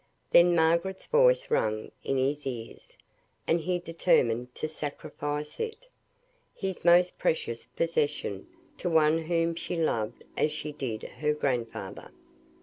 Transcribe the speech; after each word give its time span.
Then 0.31 0.55
Margaret's 0.55 1.05
voice 1.05 1.51
rang 1.51 1.91
in 2.03 2.17
his 2.17 2.47
ears; 2.47 2.97
and 3.45 3.59
he 3.61 3.77
determined 3.77 4.55
to 4.55 4.67
sacrifice 4.67 5.59
it, 5.59 5.89
his 6.55 6.83
most 6.83 7.19
precious 7.19 7.65
possession, 7.67 8.47
to 8.79 8.89
one 8.89 9.19
whom 9.19 9.53
she 9.53 9.75
loved, 9.75 10.23
as 10.35 10.51
she 10.51 10.71
did 10.71 11.03
her 11.03 11.35
grandfather. 11.35 12.09